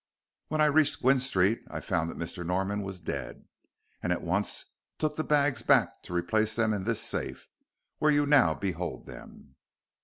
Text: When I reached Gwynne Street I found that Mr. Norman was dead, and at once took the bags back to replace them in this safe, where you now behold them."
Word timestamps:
When 0.47 0.61
I 0.61 0.65
reached 0.65 1.01
Gwynne 1.03 1.19
Street 1.19 1.61
I 1.69 1.79
found 1.79 2.09
that 2.09 2.17
Mr. 2.17 2.43
Norman 2.43 2.81
was 2.81 2.99
dead, 2.99 3.45
and 4.01 4.11
at 4.11 4.23
once 4.23 4.65
took 4.97 5.15
the 5.15 5.23
bags 5.23 5.61
back 5.61 6.01
to 6.01 6.13
replace 6.15 6.55
them 6.55 6.73
in 6.73 6.85
this 6.85 7.01
safe, 7.01 7.47
where 7.99 8.09
you 8.09 8.25
now 8.25 8.55
behold 8.55 9.05
them." 9.05 9.57